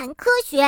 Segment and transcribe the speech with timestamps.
[0.00, 0.62] 谈科学。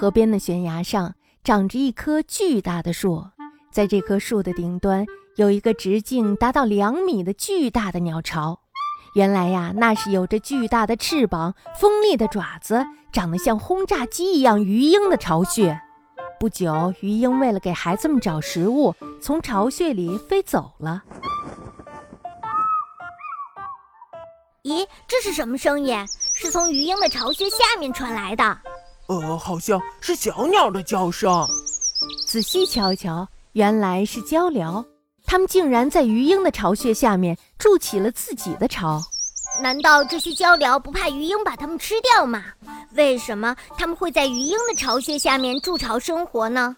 [0.00, 3.22] 河边的悬崖上长着一棵巨大的树，
[3.70, 5.04] 在这棵树的顶端
[5.36, 8.60] 有一个直径达到两米的巨大的鸟巢。
[9.14, 12.82] 原来呀，那是有着巨大的翅膀、锋利的爪子、
[13.12, 15.78] 长得像轰炸机一样鱼鹰的巢穴。
[16.40, 21.04] 不久，鱼鹰为了给孩子们找食物，从巢穴里飞走了。
[24.62, 25.96] 咦，这是什么声音？
[26.34, 28.44] 是从鱼鹰的巢穴下面传来的。
[29.08, 31.44] 呃，好像是小鸟的叫声。
[32.28, 34.84] 仔细瞧瞧，原来是鹪鹩。
[35.26, 39.00] 它们竟然在鱼鹰的巢穴下面筑起了自己的巢。
[39.60, 42.44] 难道这些鹪鹩不怕鱼鹰把它们吃掉吗？
[42.94, 46.76] 为什么它们会在鱼鹰的巢穴下面筑巢生活呢？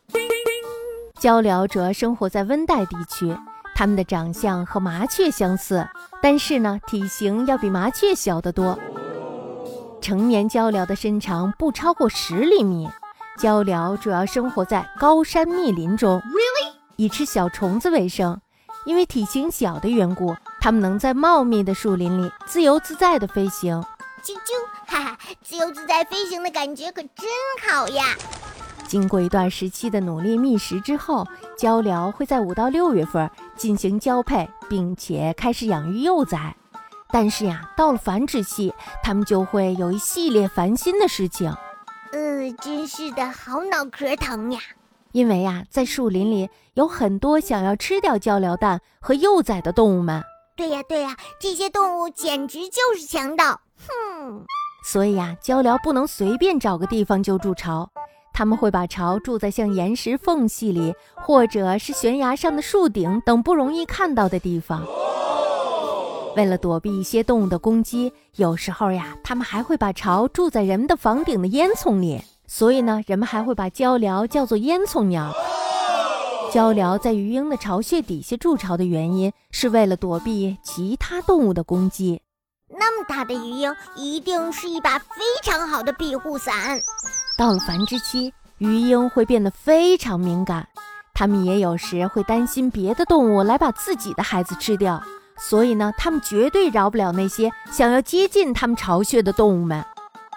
[1.21, 3.27] 鹪鹩主要生活在温带地区，
[3.75, 5.87] 它们的长相和麻雀相似，
[6.23, 8.79] 但是呢，体型要比麻雀小得多。
[10.01, 12.89] 成年鹪鹩的身长不超过十厘米。
[13.37, 16.23] 鹪鹩主要生活在高山密林中，
[16.97, 18.41] 以吃小虫子为生。
[18.87, 23.83] 因为体型小的缘故，它们能在茂密的树林里自由自在地飞行。
[24.23, 27.27] 啾啾，哈哈，自由自在飞行的感觉可真
[27.67, 28.05] 好呀！
[28.87, 36.55] 经过一段时期的努力觅食之后，鹪鹩会在五到六月份进行交配，并且开始养育幼崽。
[37.11, 41.55] 但是呀，到了繁殖期，它们就会有一系列烦心的事情。
[42.13, 44.61] 呃，真是的，好脑壳疼呀！
[45.13, 50.23] 因为呀，在树林里有很多想要吃掉鹪鹩蛋和幼崽的动物们。
[50.57, 53.61] 对呀，对呀，这些动物简直就是强盗！
[53.89, 54.45] 哼！
[54.85, 57.89] 所以呀，鹪鹩不能随便找个地方就筑巢，
[58.35, 64.85] 他们会把巢筑在像岩石缝隙里，或者是悬崖上的树顶等不容易看到的地方。
[66.37, 72.21] 为了躲避一些动物的攻击，有时候呀，他们还会把巢住在人们的房顶的烟囱里。
[72.47, 75.33] 所以呢，人们还会把鹪鹩叫做烟囱鸟。
[76.51, 82.21] 鹪鹩在鱼鹰的巢穴底下筑巢的原因，是为了躲避其他动物的攻击。
[82.79, 86.81] 那么大的鱼鹰，一定是一把非常好的庇护伞。
[87.37, 90.67] 到了繁殖期，鱼鹰会变得非常敏感，
[91.13, 95.03] 它们也有时会担心别的动物来把自己的孩子吃掉。
[95.37, 99.85] 所以呢，它们绝对饶不了那些想要接近它们巢穴的动物们。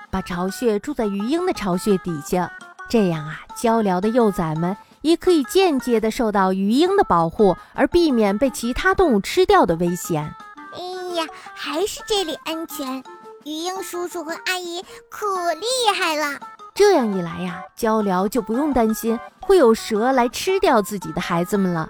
[0.09, 2.51] 把巢穴住在鱼鹰的巢穴底下，
[2.89, 10.33] 这样啊，鹪鹩的幼崽们也可以间接的受到鱼鹰的保护，而避免被其他动物吃掉的危险。
[11.17, 13.03] 呀，还是这里安全。
[13.43, 15.65] 鱼鹰叔叔和阿姨可厉
[15.99, 16.39] 害了。
[16.75, 21.89] 这样一来呀，鹪鹩就不用担心会有蛇来吃掉自己的孩子们了。